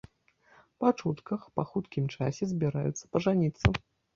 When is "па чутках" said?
0.83-1.45